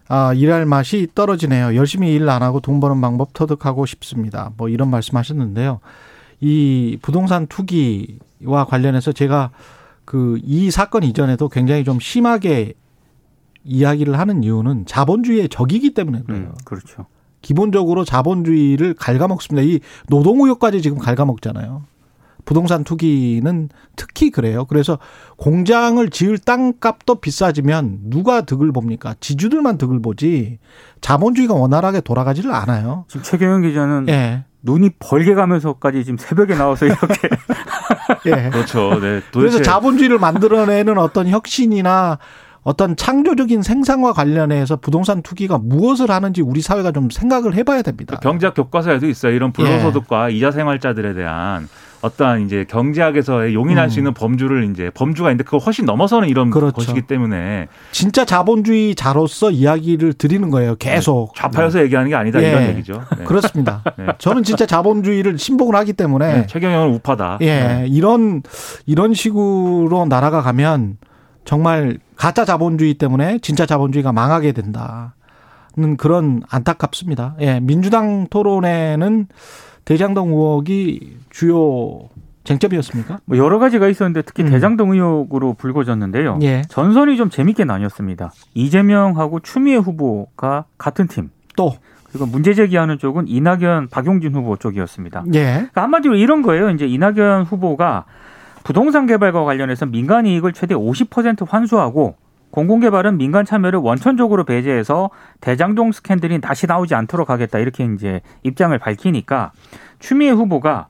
아, 0.08 0.34
일할 0.34 0.66
맛이 0.66 1.08
떨어지네요. 1.14 1.74
열심히 1.74 2.12
일 2.14 2.28
안 2.28 2.42
하고 2.42 2.60
돈 2.60 2.80
버는 2.80 3.00
방법 3.00 3.32
터득하고 3.32 3.86
싶습니다. 3.86 4.52
뭐 4.58 4.68
이런 4.68 4.90
말씀 4.90 5.16
하셨는데요. 5.16 5.80
이 6.40 6.98
부동산 7.00 7.46
투기와 7.46 8.66
관련해서 8.68 9.12
제가 9.12 9.50
그 10.04 10.38
이 10.44 10.70
사건 10.70 11.02
이전에도 11.02 11.48
굉장히 11.48 11.82
좀 11.82 11.98
심하게 11.98 12.74
이야기를 13.64 14.18
하는 14.18 14.42
이유는 14.44 14.84
자본주의의 14.84 15.48
적이기 15.48 15.94
때문에 15.94 16.20
그래요. 16.26 16.42
음, 16.42 16.52
그렇죠. 16.66 17.06
기본적으로 17.44 18.04
자본주의를 18.04 18.94
갉아먹습니다. 18.94 19.68
이 19.68 19.80
노동의혹까지 20.08 20.80
지금 20.80 20.98
갉아먹잖아요. 20.98 21.82
부동산 22.46 22.84
투기는 22.84 23.68
특히 23.96 24.30
그래요. 24.30 24.64
그래서 24.64 24.98
공장을 25.36 26.08
지을 26.10 26.38
땅값도 26.38 27.16
비싸지면 27.16 28.00
누가 28.04 28.40
득을 28.42 28.72
봅니까? 28.72 29.14
지주들만 29.20 29.78
득을 29.78 30.00
보지 30.00 30.58
자본주의가 31.00 31.54
원활하게 31.54 32.00
돌아가지를 32.00 32.52
않아요. 32.52 33.04
지금 33.08 33.22
최경영 33.22 33.62
기자는 33.62 34.08
예. 34.08 34.44
눈이 34.62 34.90
벌게 34.98 35.34
가면서까지 35.34 36.04
지금 36.04 36.16
새벽에 36.16 36.54
나와서 36.54 36.86
이렇게 36.86 37.14
예. 38.26 38.50
그렇죠. 38.50 38.98
네. 39.00 39.20
그래서 39.32 39.60
자본주의를 39.60 40.18
만들어내는 40.18 40.96
어떤 40.98 41.28
혁신이나 41.28 42.18
어떤 42.64 42.96
창조적인 42.96 43.62
생산과 43.62 44.14
관련해서 44.14 44.76
부동산 44.76 45.22
투기가 45.22 45.58
무엇을 45.58 46.10
하는지 46.10 46.40
우리 46.40 46.62
사회가 46.62 46.92
좀 46.92 47.10
생각을 47.10 47.54
해봐야 47.54 47.82
됩니다. 47.82 48.18
경제학 48.22 48.54
교과서에도 48.54 49.06
있어요. 49.06 49.32
이런 49.32 49.52
불로소득과 49.52 50.30
이자 50.30 50.50
생활자들에 50.50 51.12
대한 51.12 51.68
어떠한 52.00 52.42
이제 52.42 52.66
경제학에서의 52.68 53.54
용인할 53.54 53.86
음. 53.86 53.90
수 53.90 53.98
있는 53.98 54.12
범주를 54.12 54.70
이제 54.70 54.90
범주가 54.92 55.30
있는데 55.30 55.44
그거 55.44 55.58
훨씬 55.58 55.86
넘어서는 55.86 56.28
이런 56.28 56.50
그렇죠. 56.50 56.74
것이기 56.74 57.02
때문에 57.02 57.68
진짜 57.92 58.26
자본주의자로서 58.26 59.50
이야기를 59.50 60.14
드리는 60.14 60.50
거예요. 60.50 60.74
계속. 60.76 61.34
좌파여서 61.34 61.80
얘기하는 61.82 62.10
게 62.10 62.16
아니다 62.16 62.42
예. 62.42 62.48
이런 62.50 62.68
얘기죠. 62.68 63.02
네. 63.18 63.24
그렇습니다. 63.24 63.82
네. 63.96 64.06
저는 64.18 64.42
진짜 64.42 64.66
자본주의를 64.66 65.38
신봉을 65.38 65.74
하기 65.76 65.94
때문에 65.94 66.34
네, 66.34 66.46
최경영은 66.46 66.94
우파다. 66.96 67.38
예, 67.40 67.46
네. 67.46 67.86
이런 67.88 68.42
이런 68.84 69.14
식으로 69.14 70.06
나라가 70.08 70.42
가면 70.42 70.98
정말 71.46 71.98
가짜 72.16 72.44
자본주의 72.44 72.94
때문에 72.94 73.38
진짜 73.40 73.66
자본주의가 73.66 74.12
망하게 74.12 74.52
된다는 74.52 75.96
그런 75.98 76.42
안타깝습니다. 76.48 77.36
예, 77.40 77.60
민주당 77.60 78.26
토론회는 78.28 79.26
대장동 79.84 80.30
의혹이 80.30 81.18
주요 81.30 82.08
쟁점이었습니까? 82.44 83.20
뭐 83.24 83.38
여러 83.38 83.58
가지가 83.58 83.88
있었는데 83.88 84.22
특히 84.22 84.44
음. 84.44 84.50
대장동 84.50 84.92
의혹으로 84.92 85.54
불거졌는데요. 85.54 86.38
예. 86.42 86.62
전선이 86.68 87.16
좀 87.16 87.30
재밌게 87.30 87.64
나뉘었습니다. 87.64 88.32
이재명하고 88.54 89.40
추미애 89.40 89.76
후보가 89.76 90.66
같은 90.76 91.06
팀. 91.08 91.30
또 91.56 91.74
그리고 92.10 92.26
문제 92.26 92.54
제기하는 92.54 92.98
쪽은 92.98 93.26
이낙연, 93.26 93.88
박용진 93.88 94.34
후보 94.34 94.56
쪽이었습니다. 94.56 95.24
예. 95.34 95.44
그러니까 95.44 95.82
한마디로 95.82 96.16
이런 96.16 96.42
거예요. 96.42 96.70
이제 96.70 96.86
이낙연 96.86 97.44
후보가 97.44 98.04
부동산 98.64 99.06
개발과 99.06 99.44
관련해서 99.44 99.86
민간 99.86 100.26
이익을 100.26 100.52
최대 100.52 100.74
50% 100.74 101.48
환수하고 101.48 102.16
공공개발은 102.50 103.18
민간 103.18 103.44
참여를 103.44 103.78
원천적으로 103.80 104.44
배제해서 104.44 105.10
대장동 105.40 105.92
스캔들이 105.92 106.40
다시 106.40 106.66
나오지 106.66 106.94
않도록 106.94 107.28
하겠다 107.28 107.58
이렇게 107.58 107.84
이제 107.84 108.20
입장을 108.42 108.76
밝히니까 108.78 109.52
추미애 109.98 110.30
후보가 110.30 110.86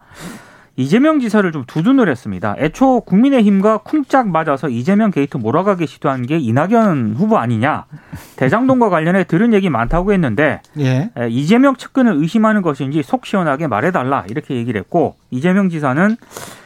이재명 0.76 1.20
지사를 1.20 1.50
좀 1.52 1.64
두둔을 1.66 2.08
했습니다. 2.08 2.56
애초 2.58 3.00
국민의힘과 3.00 3.78
쿵짝 3.78 4.28
맞아서 4.28 4.68
이재명 4.68 5.10
게이트 5.10 5.36
몰아가기 5.36 5.86
시도한 5.86 6.26
게 6.26 6.36
이낙연 6.38 7.14
후보 7.16 7.38
아니냐. 7.38 7.86
대장동과 8.36 8.88
관련해 8.90 9.24
들은 9.24 9.54
얘기 9.54 9.70
많다고 9.70 10.12
했는데 10.12 10.60
예. 10.78 11.10
에, 11.16 11.28
이재명 11.28 11.76
측근을 11.76 12.14
의심하는 12.14 12.60
것인지 12.60 13.04
속 13.04 13.24
시원하게 13.24 13.68
말해달라 13.68 14.24
이렇게 14.28 14.56
얘기를 14.56 14.80
했고 14.80 15.14
이재명 15.30 15.68
지사는 15.70 16.10
아, 16.10 16.63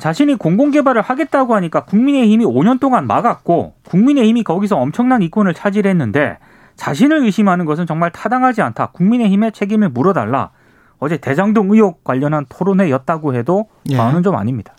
자신이 0.00 0.34
공공개발을 0.34 1.00
하겠다고 1.00 1.54
하니까 1.54 1.84
국민의힘이 1.84 2.44
5년 2.44 2.80
동안 2.80 3.06
막았고 3.06 3.74
국민의힘이 3.84 4.42
거기서 4.42 4.76
엄청난 4.76 5.22
이권을 5.22 5.54
차지했는데 5.54 6.38
자신을 6.74 7.24
의심하는 7.24 7.64
것은 7.64 7.86
정말 7.86 8.10
타당하지 8.10 8.62
않다. 8.62 8.86
국민의힘의 8.92 9.52
책임을 9.52 9.88
물어달라. 9.90 10.50
어제 10.98 11.18
대장동 11.18 11.72
의혹 11.72 12.04
관련한 12.04 12.46
토론회였다고 12.48 13.34
해도 13.34 13.68
예. 13.90 13.96
과언은 13.96 14.22
좀 14.22 14.34
아닙니다. 14.34 14.74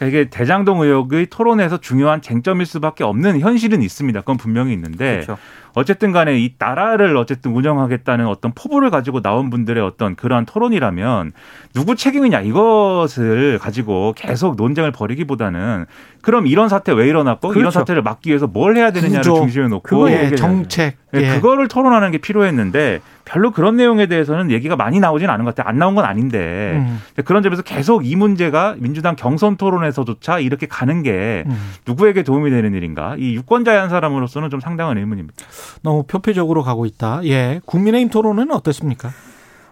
그러니까 0.00 0.18
이게 0.18 0.30
대장동 0.30 0.80
의혹의 0.80 1.26
토론에서 1.26 1.76
중요한 1.76 2.22
쟁점일 2.22 2.64
수밖에 2.64 3.04
없는 3.04 3.38
현실은 3.38 3.82
있습니다. 3.82 4.20
그건 4.20 4.38
분명히 4.38 4.72
있는데 4.72 5.20
그렇죠. 5.26 5.36
어쨌든 5.74 6.10
간에 6.10 6.38
이 6.38 6.54
나라를 6.58 7.18
어쨌든 7.18 7.52
운영하겠다는 7.52 8.26
어떤 8.26 8.52
포부를 8.52 8.88
가지고 8.88 9.20
나온 9.20 9.50
분들의 9.50 9.84
어떤 9.84 10.16
그러한 10.16 10.46
토론이라면 10.46 11.32
누구 11.74 11.96
책임이냐 11.96 12.40
이것을 12.40 13.58
가지고 13.58 14.14
계속 14.16 14.56
논쟁을 14.56 14.90
벌이기보다는 14.90 15.84
그럼 16.22 16.46
이런 16.46 16.68
사태 16.68 16.92
왜 16.92 17.08
일어났고 17.08 17.48
이런 17.52 17.62
그렇죠. 17.62 17.78
사태를 17.80 18.02
막기 18.02 18.28
위해서 18.28 18.46
뭘 18.46 18.76
해야 18.76 18.90
되느냐를 18.92 19.18
구조. 19.20 19.36
중심에 19.36 19.68
놓고 19.68 19.82
그거 19.82 20.10
예. 20.10 20.34
정책. 20.34 20.96
네, 21.12 21.22
예. 21.22 21.34
그거를 21.34 21.66
토론하는 21.68 22.10
게 22.12 22.18
필요했는데 22.18 23.00
별로 23.24 23.50
그런 23.50 23.76
내용에 23.76 24.06
대해서는 24.06 24.50
얘기가 24.50 24.76
많이 24.76 25.00
나오진 25.00 25.30
않은 25.30 25.44
것 25.44 25.54
같아요. 25.54 25.70
안 25.70 25.78
나온 25.78 25.94
건 25.94 26.04
아닌데 26.04 26.74
음. 26.76 27.00
그런 27.24 27.42
점에서 27.42 27.62
계속 27.62 28.06
이 28.06 28.16
문제가 28.16 28.74
민주당 28.78 29.16
경선 29.16 29.56
토론에서조차 29.56 30.40
이렇게 30.40 30.66
가는 30.66 31.02
게 31.02 31.44
음. 31.46 31.72
누구에게 31.86 32.22
도움이 32.22 32.50
되는 32.50 32.74
일인가? 32.74 33.16
이 33.18 33.34
유권자의 33.36 33.78
한 33.80 33.88
사람으로서는 33.88 34.50
좀 34.50 34.60
상당한 34.60 34.98
의문입니다. 34.98 35.44
너무 35.82 36.02
표피적으로 36.04 36.62
가고 36.62 36.86
있다. 36.86 37.20
예. 37.24 37.60
국민의힘 37.64 38.10
토론은 38.10 38.50
어땠습니까? 38.52 39.10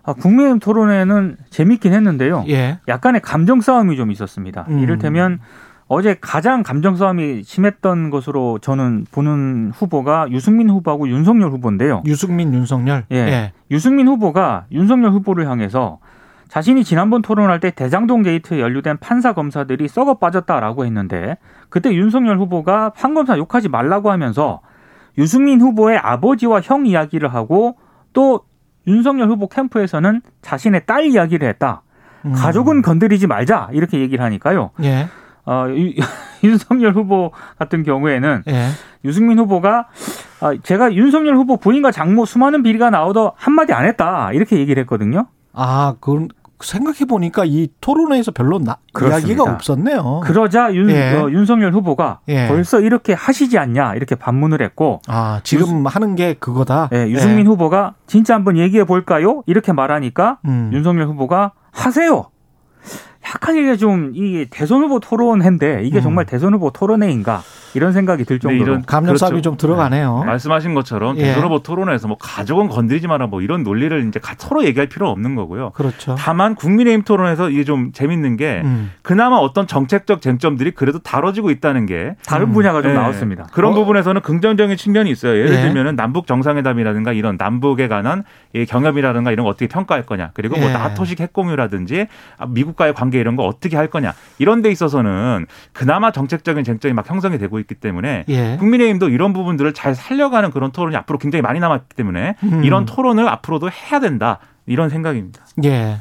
아, 0.04 0.14
국민의힘 0.14 0.58
토론회는 0.58 1.36
재밌긴 1.50 1.92
했는데요. 1.92 2.44
예. 2.48 2.78
약간의 2.88 3.20
감정 3.20 3.60
싸움이 3.60 3.96
좀 3.96 4.10
있었습니다. 4.10 4.64
음. 4.70 4.78
이를테면 4.78 5.38
어제 5.88 6.16
가장 6.20 6.62
감정 6.62 6.96
싸움이 6.96 7.42
심했던 7.42 8.10
것으로 8.10 8.58
저는 8.58 9.06
보는 9.10 9.72
후보가 9.74 10.30
유승민 10.30 10.68
후보하고 10.68 11.08
윤석열 11.08 11.50
후보인데요. 11.50 12.02
유승민, 12.04 12.52
윤석열. 12.52 13.04
예. 13.10 13.16
예. 13.16 13.52
유승민 13.70 14.06
후보가 14.06 14.66
윤석열 14.70 15.12
후보를 15.12 15.48
향해서 15.48 15.98
자신이 16.48 16.84
지난번 16.84 17.22
토론할 17.22 17.60
때 17.60 17.70
대장동 17.70 18.22
게이트에 18.22 18.60
연루된 18.60 18.98
판사 18.98 19.32
검사들이 19.32 19.88
썩어 19.88 20.14
빠졌다라고 20.14 20.84
했는데 20.84 21.38
그때 21.70 21.94
윤석열 21.94 22.38
후보가 22.38 22.90
판 22.90 23.14
검사 23.14 23.36
욕하지 23.38 23.68
말라고 23.68 24.10
하면서 24.10 24.60
유승민 25.16 25.60
후보의 25.60 25.98
아버지와 25.98 26.60
형 26.60 26.86
이야기를 26.86 27.32
하고 27.32 27.76
또 28.12 28.42
윤석열 28.86 29.28
후보 29.28 29.48
캠프에서는 29.48 30.22
자신의 30.42 30.86
딸 30.86 31.06
이야기를 31.06 31.48
했다. 31.48 31.82
음. 32.24 32.32
가족은 32.32 32.82
건드리지 32.82 33.26
말자 33.26 33.68
이렇게 33.72 34.00
얘기를 34.00 34.24
하니까요. 34.24 34.70
예. 34.82 35.08
어, 35.48 35.66
유, 35.70 35.92
윤석열 36.44 36.92
후보 36.92 37.32
같은 37.58 37.82
경우에는 37.82 38.42
예. 38.48 38.68
유승민 39.04 39.38
후보가 39.38 39.88
아, 40.40 40.54
제가 40.62 40.92
윤석열 40.92 41.36
후보 41.36 41.56
부인과 41.56 41.90
장모 41.90 42.26
수많은 42.26 42.62
비리가 42.62 42.90
나오도 42.90 43.32
한마디 43.34 43.72
안 43.72 43.86
했다 43.86 44.30
이렇게 44.32 44.58
얘기를 44.58 44.80
했거든요. 44.82 45.26
아, 45.54 45.94
그 46.00 46.28
생각해 46.60 47.04
보니까 47.08 47.44
이 47.46 47.68
토론회에서 47.80 48.32
별로 48.32 48.58
나. 48.58 48.78
이야기가 49.00 49.44
없었네요. 49.44 50.20
그러자 50.24 50.74
윤, 50.74 50.90
예. 50.90 51.14
어, 51.14 51.30
윤석열 51.30 51.72
후보가 51.72 52.20
예. 52.28 52.48
벌써 52.48 52.80
이렇게 52.80 53.14
하시지 53.14 53.56
않냐 53.58 53.94
이렇게 53.94 54.16
반문을 54.16 54.60
했고 54.60 55.00
아, 55.08 55.40
지금 55.44 55.86
하는 55.86 56.14
게 56.14 56.34
그거다. 56.34 56.90
예, 56.92 57.08
유승민 57.08 57.46
예. 57.46 57.48
후보가 57.48 57.94
진짜 58.06 58.34
한번 58.34 58.58
얘기해 58.58 58.84
볼까요? 58.84 59.42
이렇게 59.46 59.72
말하니까 59.72 60.38
음. 60.44 60.70
윤석열 60.74 61.06
후보가 61.06 61.52
하세요. 61.72 62.26
이게 63.28 63.76
좀 63.76 64.12
이 64.14 64.46
대선 64.50 64.82
후보 64.82 65.00
토론회인데 65.00 65.82
이게 65.84 65.98
음. 65.98 66.02
정말 66.02 66.24
대선 66.24 66.54
후보 66.54 66.70
토론회인가 66.70 67.42
이런 67.74 67.92
생각이 67.92 68.24
들 68.24 68.38
네, 68.38 68.42
정도로 68.42 68.62
이런 68.72 68.84
감정 68.86 69.16
싸움이 69.16 69.32
그렇죠. 69.32 69.50
좀 69.50 69.56
들어가네요. 69.56 70.22
말씀하신 70.24 70.74
것처럼 70.74 71.16
예. 71.18 71.22
대선 71.22 71.44
후보 71.44 71.62
토론에서 71.62 72.08
뭐 72.08 72.16
가족은 72.18 72.68
건드리지 72.68 73.06
마라 73.08 73.26
뭐 73.26 73.42
이런 73.42 73.62
논리를 73.62 74.06
이제 74.08 74.18
가- 74.20 74.34
서로 74.38 74.64
얘기할 74.64 74.88
필요는 74.88 75.10
없는 75.12 75.34
거고요. 75.34 75.70
그렇죠. 75.70 76.14
다만 76.18 76.54
국민의힘 76.54 77.02
토론에서 77.02 77.50
이게 77.50 77.64
좀 77.64 77.92
재밌는 77.92 78.36
게 78.36 78.62
음. 78.64 78.92
그나마 79.02 79.36
어떤 79.36 79.66
정책적 79.66 80.20
쟁점들이 80.22 80.70
그래도 80.72 80.98
다뤄지고 81.00 81.50
있다는 81.50 81.86
게 81.86 82.14
다른 82.26 82.48
음. 82.48 82.52
분야가 82.52 82.82
좀 82.82 82.92
예, 82.92 82.94
나왔습니다. 82.94 83.44
그런 83.52 83.72
어? 83.72 83.74
부분에서는 83.74 84.20
긍정적인 84.22 84.76
측면이 84.76 85.10
있어요. 85.10 85.36
예를 85.36 85.50
예. 85.52 85.60
들면은 85.62 85.96
남북 85.96 86.26
정상회담이라든가 86.26 87.12
이런 87.12 87.36
남북에 87.38 87.88
관한 87.88 88.24
이 88.54 88.64
경협이라든가 88.66 89.30
이런 89.32 89.44
거 89.44 89.50
어떻게 89.50 89.66
평가할 89.68 90.06
거냐. 90.06 90.30
그리고 90.34 90.56
뭐 90.58 90.68
예. 90.68 90.72
나토식 90.72 91.20
핵공유라든지 91.20 92.06
아, 92.38 92.46
미국과의 92.46 92.94
관계 92.94 93.18
이런 93.20 93.36
거 93.36 93.44
어떻게 93.44 93.76
할 93.76 93.88
거냐. 93.88 94.14
이런 94.38 94.62
데 94.62 94.70
있어서는 94.70 95.46
그나마 95.72 96.10
정책적인 96.12 96.64
쟁점이 96.64 96.92
막 96.94 97.08
형성이 97.08 97.38
되고 97.38 97.57
있기 97.60 97.74
때문에 97.74 98.24
예. 98.28 98.56
국민의힘도 98.58 99.08
이런 99.08 99.32
부분들을 99.32 99.74
잘 99.74 99.94
살려가는 99.94 100.50
그런 100.50 100.72
토론이 100.72 100.96
앞으로 100.96 101.18
굉장히 101.18 101.42
많이 101.42 101.60
남았기 101.60 101.94
때문에 101.96 102.36
음. 102.42 102.64
이런 102.64 102.84
토론을 102.84 103.28
앞으로도 103.28 103.70
해야 103.70 104.00
된다. 104.00 104.38
이런 104.66 104.90
생각입니다. 104.90 105.44
예. 105.64 105.98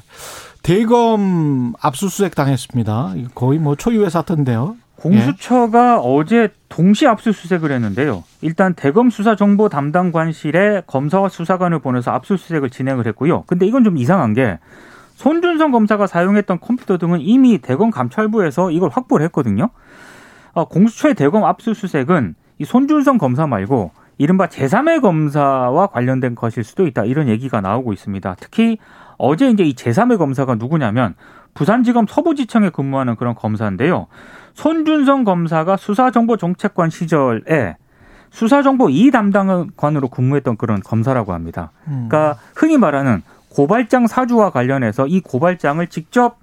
대검 0.63 1.73
압수수색 1.81 2.35
당했습니다. 2.35 3.13
거의 3.33 3.59
뭐 3.59 3.75
초유의 3.75 4.09
사태인데요. 4.09 4.75
공수처가 4.97 5.99
어제 5.99 6.49
동시 6.69 7.07
압수수색을 7.07 7.71
했는데요. 7.71 8.23
일단 8.41 8.73
대검 8.73 9.09
수사 9.09 9.35
정보 9.35 9.69
담당 9.69 10.11
관실에 10.11 10.81
검사와 10.87 11.29
수사관을 11.29 11.79
보내서 11.79 12.11
압수수색을 12.11 12.69
진행을 12.69 13.07
했고요. 13.07 13.43
근데 13.47 13.65
이건 13.65 13.83
좀 13.83 13.97
이상한 13.97 14.33
게 14.33 14.57
손준성 15.15 15.71
검사가 15.71 16.07
사용했던 16.07 16.59
컴퓨터 16.59 16.97
등은 16.97 17.21
이미 17.21 17.59
대검 17.59 17.91
감찰부에서 17.91 18.71
이걸 18.71 18.89
확보를 18.89 19.25
했거든요. 19.25 19.69
어, 20.57 20.65
공수처의 20.65 21.13
대검 21.13 21.45
압수수색은 21.45 22.33
이 22.57 22.65
손준성 22.65 23.19
검사 23.19 23.45
말고 23.45 23.91
이른바 24.17 24.47
제3의 24.47 25.03
검사와 25.03 25.85
관련된 25.85 26.33
것일 26.33 26.63
수도 26.63 26.87
있다 26.87 27.05
이런 27.05 27.27
얘기가 27.27 27.61
나오고 27.61 27.93
있습니다. 27.93 28.35
특히 28.39 28.79
어제 29.19 29.51
이제 29.51 29.63
이 29.63 29.75
제3의 29.75 30.17
검사가 30.17 30.55
누구냐면 30.55 31.13
부산지검 31.53 32.07
서부지청에 32.09 32.71
근무하는 32.71 33.15
그런 33.17 33.35
검사인데요. 33.35 34.07
손준성 34.55 35.25
검사가 35.25 35.77
수사정보정책관 35.77 36.89
시절에 36.89 37.77
수사정보 38.31 38.89
2 38.89 39.11
담당관으로 39.11 40.07
근무했던 40.07 40.57
그런 40.57 40.79
검사라고 40.79 41.33
합니다. 41.33 41.71
음. 41.87 42.07
그러니까 42.09 42.39
흔히 42.55 42.79
말하는 42.79 43.21
고발장 43.49 44.07
사주와 44.07 44.49
관련해서 44.49 45.05
이 45.05 45.19
고발장을 45.19 45.85
직접 45.85 46.37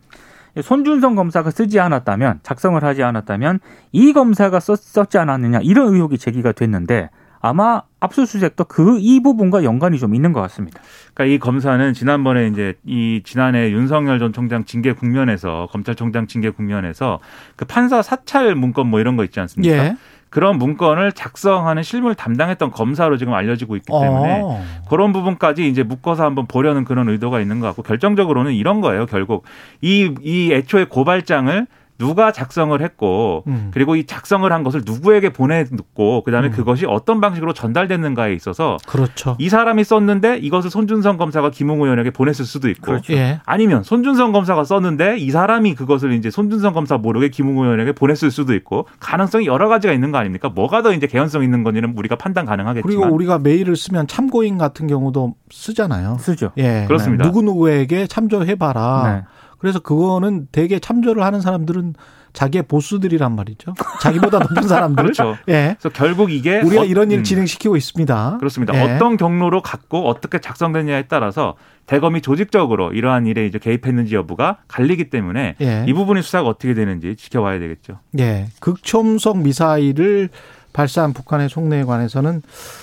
손준성 0.62 1.14
검사가 1.14 1.50
쓰지 1.50 1.80
않았다면 1.80 2.40
작성을 2.42 2.82
하지 2.82 3.02
않았다면 3.02 3.60
이 3.92 4.12
검사가 4.12 4.60
썼, 4.60 4.76
썼지 4.76 5.18
않았느냐 5.18 5.60
이런 5.62 5.94
의혹이 5.94 6.18
제기가 6.18 6.52
됐는데 6.52 7.10
아마 7.40 7.82
압수수색도 8.00 8.64
그 8.64 8.98
이 8.98 9.20
부분과 9.22 9.64
연관이 9.64 9.98
좀 9.98 10.14
있는 10.14 10.32
것 10.32 10.40
같습니다. 10.42 10.80
그러니까 11.12 11.34
이 11.34 11.38
검사는 11.38 11.92
지난번에 11.92 12.46
이제 12.46 12.74
이 12.86 13.20
지난해 13.22 13.70
윤석열 13.70 14.18
전 14.18 14.32
총장 14.32 14.64
징계 14.64 14.92
국면에서 14.92 15.68
검찰총장 15.70 16.26
징계 16.26 16.48
국면에서 16.48 17.20
그 17.56 17.66
판사 17.66 18.00
사찰 18.00 18.54
문건 18.54 18.86
뭐 18.86 18.98
이런 19.00 19.16
거 19.16 19.24
있지 19.24 19.40
않습니까? 19.40 19.76
예. 19.76 19.96
그런 20.34 20.58
문건을 20.58 21.12
작성하는 21.12 21.84
실무를 21.84 22.16
담당했던 22.16 22.72
검사로 22.72 23.16
지금 23.18 23.34
알려지고 23.34 23.76
있기 23.76 23.86
때문에 23.86 24.40
어. 24.42 24.60
그런 24.90 25.12
부분까지 25.12 25.68
이제 25.68 25.84
묶어서 25.84 26.24
한번 26.24 26.46
보려는 26.48 26.84
그런 26.84 27.08
의도가 27.08 27.38
있는 27.40 27.60
것 27.60 27.68
같고 27.68 27.82
결정적으로는 27.84 28.52
이런 28.52 28.80
거예요. 28.80 29.06
결국 29.06 29.44
이 29.80 30.10
이 30.22 30.52
애초에 30.52 30.86
고발장을 30.86 31.66
누가 31.98 32.32
작성을 32.32 32.80
했고 32.82 33.44
음. 33.46 33.70
그리고 33.72 33.94
이 33.94 34.04
작성을 34.04 34.50
한 34.52 34.62
것을 34.64 34.82
누구에게 34.84 35.30
보내놓고 35.30 36.22
그다음에 36.24 36.48
음. 36.48 36.52
그것이 36.52 36.86
어떤 36.86 37.20
방식으로 37.20 37.52
전달됐는가에 37.52 38.34
있어서 38.34 38.78
그렇죠. 38.86 39.36
이 39.38 39.48
사람이 39.48 39.84
썼는데 39.84 40.38
이것을 40.38 40.70
손준성 40.70 41.16
검사가 41.16 41.50
김웅 41.50 41.82
의원에게 41.82 42.10
보냈을 42.10 42.44
수도 42.44 42.68
있고 42.68 42.86
그렇죠. 42.86 43.12
예. 43.12 43.40
아니면 43.44 43.84
손준성 43.84 44.32
검사가 44.32 44.64
썼는데 44.64 45.18
이 45.18 45.30
사람이 45.30 45.74
그것을 45.74 46.12
이제 46.12 46.30
손준성 46.30 46.74
검사 46.74 46.96
모르게 46.98 47.28
김웅 47.28 47.58
의원에게 47.58 47.92
보냈을 47.92 48.30
수도 48.30 48.54
있고 48.54 48.88
가능성이 48.98 49.46
여러 49.46 49.68
가지가 49.68 49.92
있는 49.92 50.10
거 50.10 50.18
아닙니까? 50.18 50.48
뭐가 50.48 50.82
더 50.82 50.92
이제 50.92 51.06
개연성 51.06 51.44
있는 51.44 51.62
건지는 51.62 51.94
우리가 51.96 52.16
판단 52.16 52.44
가능하겠지만 52.44 52.82
그리고 52.88 53.14
우리가 53.14 53.38
메일을 53.38 53.76
쓰면 53.76 54.08
참고인 54.08 54.58
같은 54.58 54.88
경우도 54.88 55.34
쓰잖아요. 55.50 56.18
쓰죠. 56.18 56.50
예. 56.56 56.84
그렇습니다. 56.86 57.24
누구 57.24 57.42
누구에게 57.42 58.06
참조해 58.06 58.56
봐라. 58.56 59.02
네. 59.04 59.24
그래서 59.58 59.78
그거는 59.80 60.48
되게 60.52 60.78
참조를 60.78 61.22
하는 61.22 61.40
사람들은 61.40 61.94
자기의 62.32 62.64
보스들이란 62.64 63.36
말이죠. 63.36 63.74
자기보다 64.00 64.40
높은 64.40 64.62
사람들. 64.66 65.04
그렇죠. 65.14 65.36
예. 65.48 65.76
그래서 65.78 65.88
결국 65.94 66.32
이게 66.32 66.60
우리가 66.62 66.82
어- 66.82 66.84
이런 66.84 67.10
일을 67.12 67.20
음, 67.20 67.24
진행시키고 67.24 67.76
있습니다. 67.76 68.38
그렇습니다. 68.38 68.74
예. 68.74 68.94
어떤 68.96 69.16
경로로 69.16 69.62
갔고 69.62 70.08
어떻게 70.08 70.40
작성됐냐에 70.40 71.04
따라서 71.06 71.54
대검이 71.86 72.22
조직적으로 72.22 72.92
이러한 72.92 73.26
일에 73.26 73.46
이제 73.46 73.58
개입했는지 73.60 74.16
여부가 74.16 74.58
갈리기 74.66 75.10
때문에 75.10 75.54
예. 75.60 75.84
이 75.86 75.92
부분의 75.92 76.24
수사가 76.24 76.48
어떻게 76.48 76.74
되는지 76.74 77.14
지켜봐야 77.14 77.60
되겠죠. 77.60 78.00
예. 78.18 78.48
극초음속 78.60 79.38
미사일을 79.38 80.30
발사한 80.72 81.12
북한의 81.12 81.48
속내에 81.48 81.84
관해서는 81.84 82.42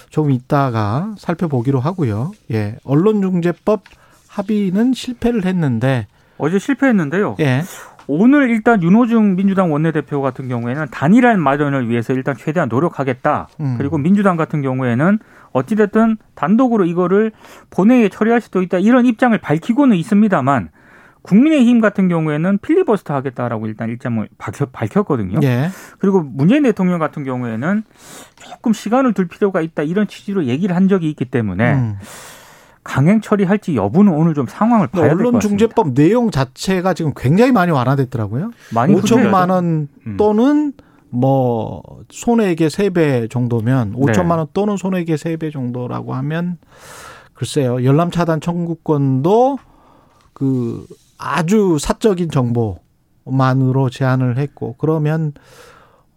좀 0.09 0.31
이따가 0.31 1.13
살펴보기로 1.17 1.81
하고요. 1.81 2.31
예. 2.53 2.77
언론중재법 2.85 3.83
합의는 4.29 4.93
실패를 4.93 5.43
했는데, 5.45 6.07
어제 6.41 6.57
실패했는데요. 6.57 7.35
예. 7.39 7.61
오늘 8.07 8.49
일단 8.49 8.81
윤호중 8.81 9.35
민주당 9.35 9.71
원내대표 9.71 10.23
같은 10.23 10.47
경우에는 10.47 10.87
단일한 10.89 11.39
마련을 11.39 11.87
위해서 11.87 12.13
일단 12.13 12.35
최대한 12.35 12.67
노력하겠다. 12.67 13.47
음. 13.59 13.75
그리고 13.77 13.99
민주당 13.99 14.37
같은 14.37 14.63
경우에는 14.63 15.19
어찌됐든 15.51 16.17
단독으로 16.33 16.85
이거를 16.85 17.31
본회의에 17.69 18.09
처리할 18.09 18.41
수도 18.41 18.63
있다. 18.63 18.79
이런 18.79 19.05
입장을 19.05 19.37
밝히고는 19.37 19.95
있습니다만 19.95 20.69
국민의힘 21.21 21.79
같은 21.79 22.07
경우에는 22.09 22.57
필리버스터 22.57 23.13
하겠다라고 23.13 23.67
일단 23.67 23.89
일정을 23.89 24.27
밝혔, 24.39 24.71
밝혔거든요. 24.71 25.39
예. 25.43 25.69
그리고 25.99 26.23
문재인 26.23 26.63
대통령 26.63 26.97
같은 26.97 27.23
경우에는 27.23 27.83
조금 28.35 28.73
시간을 28.73 29.13
둘 29.13 29.27
필요가 29.27 29.61
있다. 29.61 29.83
이런 29.83 30.07
취지로 30.07 30.45
얘기를 30.45 30.75
한 30.75 30.87
적이 30.87 31.11
있기 31.11 31.25
때문에 31.25 31.73
음. 31.75 31.97
강행 32.83 33.21
처리할지 33.21 33.75
여부는 33.75 34.11
오늘 34.13 34.33
좀 34.33 34.47
상황을 34.47 34.87
봐야 34.87 35.03
될 35.03 35.17
것 35.17 35.17
같습니다. 35.17 35.37
언론중재법 35.37 35.93
내용 35.93 36.31
자체가 36.31 36.93
지금 36.93 37.13
굉장히 37.15 37.51
많이 37.51 37.71
완화됐더라고요. 37.71 38.51
많이 38.73 38.95
5천만 38.95 39.49
원 39.51 39.87
음. 40.07 40.17
또는 40.17 40.73
뭐 41.09 41.83
손해액의 42.09 42.69
3배 42.69 43.29
정도면 43.29 43.91
네. 43.91 43.97
5천만 44.13 44.37
원 44.37 44.47
또는 44.53 44.77
손해액의 44.77 45.17
3배 45.17 45.51
정도라고 45.51 46.13
하면 46.15 46.57
글쎄요. 47.33 47.83
열람 47.83 48.11
차단 48.11 48.39
청구권도 48.41 49.57
그 50.33 50.85
아주 51.17 51.77
사적인 51.79 52.29
정보만으로 52.31 53.89
제한을 53.89 54.37
했고 54.37 54.75
그러면 54.79 55.33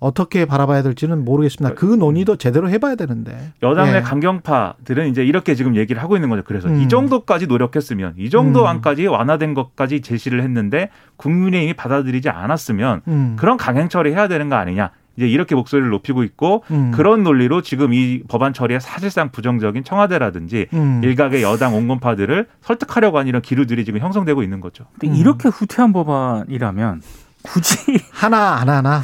어떻게 0.04 0.44
바라봐야 0.44 0.82
될지는 0.82 1.24
모르겠습니다. 1.24 1.74
그 1.76 1.86
논의도 1.86 2.36
제대로 2.36 2.68
해봐야 2.68 2.94
되는데. 2.94 3.52
여당의 3.62 3.94
예. 3.96 4.00
강경파들은 4.02 5.08
이제 5.08 5.24
이렇게 5.24 5.54
지금 5.54 5.76
얘기를 5.76 6.02
하고 6.02 6.14
있는 6.14 6.28
거죠. 6.28 6.42
그래서 6.44 6.68
음. 6.68 6.82
이 6.82 6.88
정도까지 6.88 7.46
노력했으면 7.46 8.12
이 8.18 8.28
정도 8.28 8.62
음. 8.62 8.66
안까지 8.66 9.06
완화된 9.06 9.54
것까지 9.54 10.02
제시를 10.02 10.42
했는데 10.42 10.90
국민의힘이 11.16 11.72
받아들이지 11.72 12.28
않았으면 12.28 13.00
음. 13.08 13.36
그런 13.38 13.56
강행 13.56 13.88
처리해야 13.88 14.28
되는 14.28 14.50
거 14.50 14.56
아니냐. 14.56 14.90
이제 15.16 15.26
이렇게 15.26 15.54
목소리를 15.54 15.88
높이고 15.88 16.22
있고 16.24 16.64
음. 16.70 16.90
그런 16.90 17.22
논리로 17.22 17.62
지금 17.62 17.94
이 17.94 18.22
법안 18.28 18.52
처리에 18.52 18.80
사실상 18.80 19.30
부정적인 19.30 19.84
청와대라든지 19.84 20.66
음. 20.74 21.00
일각의 21.02 21.42
여당 21.42 21.74
온건파들을 21.74 22.46
설득하려고 22.60 23.16
하는 23.18 23.28
이런 23.28 23.40
기류들이 23.40 23.86
지금 23.86 24.00
형성되고 24.00 24.42
있는 24.42 24.60
거죠. 24.60 24.84
근데 24.98 25.14
음. 25.14 25.18
이렇게 25.18 25.48
후퇴한 25.48 25.94
법안이라면 25.94 27.00
굳이 27.42 27.98
하나 28.12 28.56
안 28.56 28.68
하나. 28.68 29.02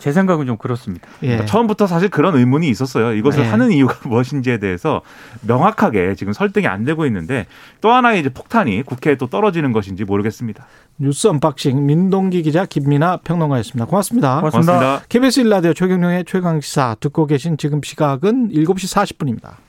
제 0.00 0.12
생각은 0.12 0.46
좀 0.46 0.56
그렇습니다. 0.56 1.08
예. 1.22 1.28
그러니까 1.28 1.46
처음부터 1.46 1.86
사실 1.86 2.08
그런 2.08 2.36
의문이 2.36 2.68
있었어요. 2.68 3.12
이것을 3.12 3.42
네. 3.42 3.48
하는 3.48 3.70
이유가 3.70 3.96
무엇인지에 4.08 4.58
대해서 4.58 5.02
명확하게 5.42 6.14
지금 6.14 6.32
설득이 6.32 6.66
안 6.66 6.84
되고 6.84 7.06
있는데 7.06 7.46
또 7.80 7.90
하나의 7.90 8.20
이제 8.20 8.28
폭탄이 8.28 8.82
국회에 8.82 9.16
또 9.16 9.26
떨어지는 9.28 9.72
것인지 9.72 10.04
모르겠습니다. 10.04 10.66
뉴스 10.98 11.28
unboxing 11.28 11.86
민동기 11.86 12.42
기자 12.42 12.66
김민아 12.66 13.18
평론가였습니다. 13.18 13.86
고맙습니다. 13.86 14.36
고맙습니다. 14.40 14.72
고맙습니다. 14.72 15.06
KBS 15.08 15.40
일라디오 15.40 15.72
최경영의 15.74 16.24
최강 16.26 16.60
시사 16.60 16.96
듣고 17.00 17.26
계신 17.26 17.56
지금 17.56 17.80
시각은 17.82 18.50
7시 18.50 19.16
40분입니다. 19.16 19.67